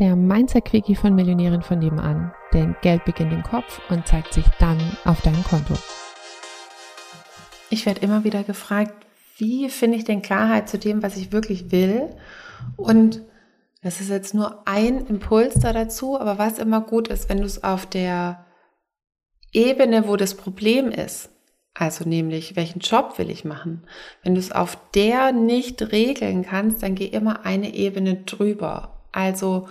der 0.00 0.16
Mindset-Quickie 0.16 0.96
von 0.96 1.14
Millionären 1.14 1.62
von 1.62 1.78
nebenan. 1.78 2.32
Denn 2.52 2.74
Geld 2.80 3.04
beginnt 3.04 3.32
im 3.32 3.42
Kopf 3.42 3.80
und 3.90 4.08
zeigt 4.08 4.32
sich 4.32 4.46
dann 4.58 4.78
auf 5.04 5.20
deinem 5.20 5.44
Konto. 5.44 5.74
Ich 7.68 7.86
werde 7.86 8.00
immer 8.00 8.24
wieder 8.24 8.42
gefragt, 8.42 9.06
wie 9.36 9.68
finde 9.68 9.98
ich 9.98 10.04
denn 10.04 10.22
Klarheit 10.22 10.68
zu 10.68 10.78
dem, 10.78 11.02
was 11.02 11.16
ich 11.16 11.32
wirklich 11.32 11.70
will? 11.70 12.08
Und 12.76 13.22
das 13.82 14.00
ist 14.00 14.10
jetzt 14.10 14.34
nur 14.34 14.66
ein 14.66 15.06
Impuls 15.06 15.54
da 15.54 15.72
dazu, 15.72 16.18
aber 16.18 16.38
was 16.38 16.58
immer 16.58 16.80
gut 16.80 17.08
ist, 17.08 17.28
wenn 17.28 17.38
du 17.38 17.44
es 17.44 17.62
auf 17.62 17.86
der 17.86 18.44
Ebene, 19.52 20.08
wo 20.08 20.16
das 20.16 20.34
Problem 20.34 20.90
ist, 20.90 21.30
also 21.74 22.08
nämlich, 22.08 22.56
welchen 22.56 22.80
Job 22.80 23.18
will 23.18 23.30
ich 23.30 23.44
machen? 23.44 23.86
Wenn 24.22 24.34
du 24.34 24.40
es 24.40 24.52
auf 24.52 24.76
der 24.94 25.32
nicht 25.32 25.92
regeln 25.92 26.42
kannst, 26.42 26.82
dann 26.82 26.94
geh 26.94 27.06
immer 27.06 27.44
eine 27.46 27.74
Ebene 27.74 28.16
drüber. 28.16 28.99
Also, 29.12 29.68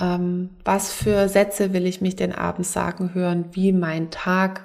ähm, 0.00 0.50
was 0.64 0.92
für 0.92 1.28
Sätze 1.28 1.72
will 1.72 1.86
ich 1.86 2.00
mich 2.00 2.16
denn 2.16 2.32
abends 2.32 2.72
sagen 2.72 3.14
hören, 3.14 3.46
wie 3.52 3.72
mein 3.72 4.10
Tag 4.10 4.62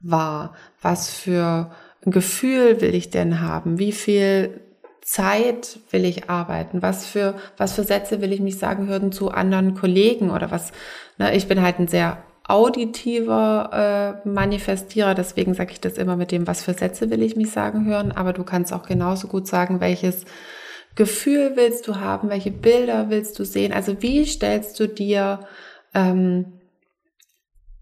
war? 0.00 0.54
Was 0.80 1.10
für 1.10 1.70
ein 2.04 2.10
Gefühl 2.10 2.80
will 2.80 2.94
ich 2.94 3.10
denn 3.10 3.40
haben? 3.40 3.78
Wie 3.78 3.92
viel 3.92 4.60
Zeit 5.02 5.78
will 5.90 6.04
ich 6.04 6.30
arbeiten? 6.30 6.82
Was 6.82 7.06
für, 7.06 7.34
was 7.56 7.74
für 7.74 7.84
Sätze 7.84 8.20
will 8.22 8.32
ich 8.32 8.40
mich 8.40 8.58
sagen 8.58 8.86
hören 8.88 9.12
zu 9.12 9.30
anderen 9.30 9.74
Kollegen 9.74 10.30
oder 10.30 10.50
was? 10.50 10.72
Ne, 11.18 11.36
ich 11.36 11.46
bin 11.46 11.60
halt 11.60 11.78
ein 11.78 11.88
sehr 11.88 12.22
auditiver 12.46 14.22
äh, 14.24 14.28
Manifestierer, 14.28 15.14
deswegen 15.14 15.54
sage 15.54 15.72
ich 15.72 15.80
das 15.80 15.96
immer 15.96 16.16
mit 16.16 16.30
dem, 16.30 16.46
was 16.46 16.62
für 16.62 16.74
Sätze 16.74 17.10
will 17.10 17.22
ich 17.22 17.36
mich 17.36 17.50
sagen 17.50 17.86
hören, 17.86 18.12
aber 18.12 18.32
du 18.34 18.44
kannst 18.44 18.72
auch 18.72 18.86
genauso 18.86 19.28
gut 19.28 19.46
sagen, 19.46 19.80
welches 19.80 20.24
Gefühl 20.94 21.52
willst 21.56 21.88
du 21.88 21.96
haben, 21.96 22.28
welche 22.28 22.50
Bilder 22.50 23.10
willst 23.10 23.38
du 23.38 23.44
sehen, 23.44 23.72
also 23.72 24.00
wie 24.02 24.24
stellst 24.24 24.78
du 24.78 24.86
dir 24.86 25.40
ähm, 25.94 26.60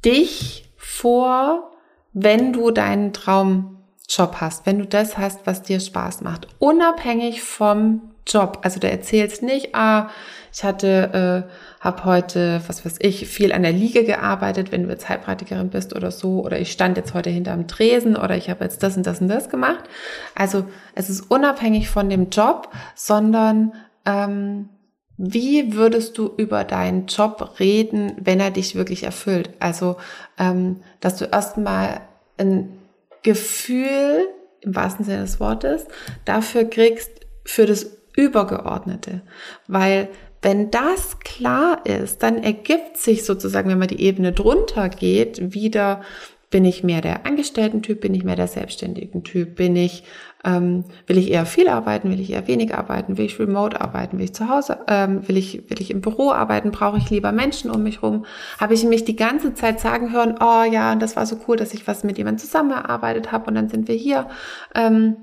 dich 0.04 0.72
vor, 0.76 1.70
wenn 2.12 2.52
du 2.52 2.70
deinen 2.70 3.12
Traumjob 3.12 4.36
hast, 4.36 4.66
wenn 4.66 4.78
du 4.78 4.86
das 4.86 5.18
hast, 5.18 5.46
was 5.46 5.62
dir 5.62 5.80
Spaß 5.80 6.22
macht, 6.22 6.48
unabhängig 6.58 7.42
vom 7.42 8.11
Job. 8.26 8.58
Also 8.62 8.80
du 8.80 8.88
erzählst 8.88 9.42
nicht, 9.42 9.74
ah, 9.74 10.10
ich 10.52 10.64
hatte, 10.64 11.46
äh, 11.48 11.84
habe 11.84 12.04
heute, 12.04 12.60
was 12.66 12.84
weiß 12.84 12.96
ich, 13.00 13.26
viel 13.26 13.52
an 13.52 13.62
der 13.62 13.72
Liege 13.72 14.04
gearbeitet, 14.04 14.70
wenn 14.70 14.84
du 14.84 14.90
jetzt 14.90 15.08
Heilpraktikerin 15.08 15.70
bist 15.70 15.96
oder 15.96 16.10
so, 16.10 16.44
oder 16.44 16.60
ich 16.60 16.72
stand 16.72 16.96
jetzt 16.96 17.14
heute 17.14 17.30
hinterm 17.30 17.66
Tresen 17.68 18.16
oder 18.16 18.36
ich 18.36 18.50
habe 18.50 18.64
jetzt 18.64 18.82
das 18.82 18.96
und 18.96 19.06
das 19.06 19.20
und 19.20 19.28
das 19.28 19.48
gemacht. 19.48 19.84
Also 20.34 20.64
es 20.94 21.08
ist 21.08 21.30
unabhängig 21.30 21.88
von 21.88 22.10
dem 22.10 22.30
Job, 22.30 22.68
sondern 22.94 23.72
ähm, 24.04 24.68
wie 25.16 25.74
würdest 25.74 26.18
du 26.18 26.32
über 26.36 26.64
deinen 26.64 27.06
Job 27.06 27.54
reden, 27.60 28.12
wenn 28.18 28.40
er 28.40 28.50
dich 28.50 28.74
wirklich 28.74 29.04
erfüllt? 29.04 29.50
Also, 29.60 29.96
ähm, 30.38 30.82
dass 31.00 31.16
du 31.16 31.26
erstmal 31.26 32.00
ein 32.38 32.78
Gefühl 33.22 34.26
im 34.60 34.74
wahrsten 34.74 35.04
Sinne 35.04 35.22
des 35.22 35.38
Wortes 35.38 35.86
dafür 36.24 36.64
kriegst, 36.64 37.10
für 37.44 37.66
das 37.66 38.01
Übergeordnete. 38.14 39.22
Weil 39.68 40.08
wenn 40.42 40.70
das 40.70 41.20
klar 41.20 41.86
ist, 41.86 42.22
dann 42.22 42.42
ergibt 42.42 42.96
sich 42.96 43.24
sozusagen, 43.24 43.70
wenn 43.70 43.78
man 43.78 43.88
die 43.88 44.02
Ebene 44.02 44.32
drunter 44.32 44.88
geht, 44.88 45.54
wieder, 45.54 46.02
bin 46.50 46.64
ich 46.64 46.84
mehr 46.84 47.00
der 47.00 47.24
Angestellten-Typ, 47.26 48.00
bin 48.00 48.12
ich 48.12 48.24
mehr 48.24 48.36
der 48.36 48.48
selbstständigen 48.48 49.22
Typ, 49.22 49.54
bin 49.54 49.74
ich, 49.76 50.02
ähm, 50.44 50.84
will 51.06 51.16
ich 51.16 51.30
eher 51.30 51.46
viel 51.46 51.68
arbeiten, 51.68 52.10
will 52.10 52.20
ich 52.20 52.30
eher 52.30 52.46
wenig 52.48 52.74
arbeiten, 52.74 53.16
will 53.16 53.24
ich 53.24 53.38
remote 53.38 53.80
arbeiten, 53.80 54.18
will 54.18 54.26
ich 54.26 54.34
zu 54.34 54.48
Hause, 54.48 54.80
ähm, 54.88 55.26
will 55.28 55.36
ich, 55.36 55.70
will 55.70 55.80
ich 55.80 55.90
im 55.90 56.00
Büro 56.00 56.32
arbeiten, 56.32 56.72
brauche 56.72 56.98
ich 56.98 57.08
lieber 57.08 57.32
Menschen 57.32 57.70
um 57.70 57.84
mich 57.84 58.02
rum, 58.02 58.26
habe 58.58 58.74
ich 58.74 58.84
mich 58.84 59.04
die 59.04 59.16
ganze 59.16 59.54
Zeit 59.54 59.80
sagen 59.80 60.12
hören, 60.12 60.34
oh 60.40 60.64
ja, 60.70 60.94
das 60.96 61.16
war 61.16 61.24
so 61.24 61.36
cool, 61.48 61.56
dass 61.56 61.72
ich 61.72 61.86
was 61.86 62.04
mit 62.04 62.18
jemandem 62.18 62.44
zusammengearbeitet 62.44 63.32
habe 63.32 63.46
und 63.46 63.54
dann 63.54 63.68
sind 63.68 63.88
wir 63.88 63.96
hier. 63.96 64.28
Ähm, 64.74 65.16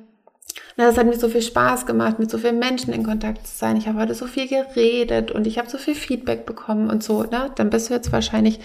na, 0.80 0.86
das 0.86 0.98
hat 0.98 1.08
mir 1.08 1.20
so 1.20 1.28
viel 1.28 1.42
Spaß 1.42 1.86
gemacht, 1.86 2.20
mit 2.20 2.32
so 2.32 2.38
vielen 2.38 2.58
Menschen 2.58 2.94
in 2.94 3.04
Kontakt 3.04 3.46
zu 3.46 3.54
sein. 3.54 3.76
Ich 3.76 3.90
habe 3.90 4.00
heute 4.00 4.16
so 4.16 4.28
viel 4.28 4.48
geredet 4.48 5.30
und 5.30 5.46
ich 5.46 5.60
habe 5.60 5.70
so 5.70 5.78
viel 5.78 5.94
Feedback 5.94 6.46
bekommen 6.46 6.90
und 6.90 7.04
so. 7.04 7.24
Ne? 7.24 7.52
Dann 7.56 7.70
bist 7.70 7.90
du 7.90 7.94
jetzt 7.94 8.14
wahrscheinlich 8.14 8.62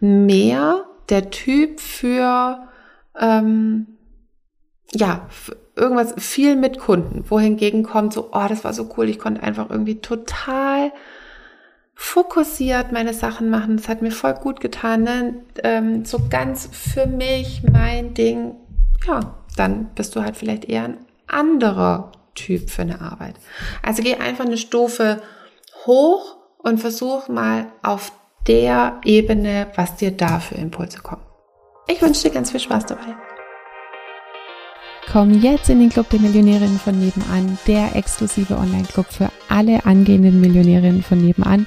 mehr 0.00 0.86
der 1.10 1.28
Typ 1.28 1.78
für 1.78 2.66
ähm, 3.20 3.86
ja 4.94 5.28
irgendwas 5.76 6.14
viel 6.16 6.56
mit 6.56 6.78
Kunden. 6.78 7.28
Wohingegen 7.28 7.82
kommt 7.82 8.14
so, 8.14 8.30
oh, 8.32 8.46
das 8.48 8.64
war 8.64 8.72
so 8.72 8.88
cool. 8.96 9.10
Ich 9.10 9.18
konnte 9.18 9.42
einfach 9.42 9.68
irgendwie 9.68 10.00
total 10.00 10.90
fokussiert 11.94 12.92
meine 12.92 13.12
Sachen 13.12 13.50
machen. 13.50 13.76
Das 13.76 13.90
hat 13.90 14.00
mir 14.00 14.10
voll 14.10 14.32
gut 14.32 14.60
getan. 14.60 15.02
Ne? 15.02 15.34
Ähm, 15.62 16.06
so 16.06 16.18
ganz 16.30 16.70
für 16.72 17.06
mich 17.06 17.62
mein 17.70 18.14
Ding. 18.14 18.54
Ja, 19.06 19.34
dann 19.58 19.90
bist 19.94 20.16
du 20.16 20.22
halt 20.22 20.38
vielleicht 20.38 20.64
eher 20.64 20.84
ein 20.84 20.96
anderer 21.32 22.12
Typ 22.34 22.70
für 22.70 22.82
eine 22.82 23.00
Arbeit. 23.00 23.34
Also 23.82 24.02
geh 24.02 24.16
einfach 24.16 24.44
eine 24.44 24.56
Stufe 24.56 25.22
hoch 25.86 26.36
und 26.58 26.78
versuch 26.78 27.28
mal 27.28 27.66
auf 27.82 28.12
der 28.46 29.00
Ebene, 29.04 29.68
was 29.76 29.96
dir 29.96 30.10
da 30.10 30.40
für 30.40 30.54
Impulse 30.54 30.98
kommen. 31.00 31.22
Ich 31.88 32.00
wünsche 32.00 32.22
dir 32.22 32.34
ganz 32.34 32.50
viel 32.50 32.60
Spaß 32.60 32.86
dabei. 32.86 33.16
Komm 35.10 35.42
jetzt 35.42 35.68
in 35.68 35.80
den 35.80 35.90
Club 35.90 36.08
der 36.10 36.20
Millionärinnen 36.20 36.78
von 36.78 36.98
nebenan, 36.98 37.58
der 37.66 37.96
exklusive 37.96 38.56
Online-Club 38.56 39.06
für 39.10 39.30
alle 39.48 39.84
angehenden 39.84 40.40
Millionärinnen 40.40 41.02
von 41.02 41.18
nebenan, 41.18 41.66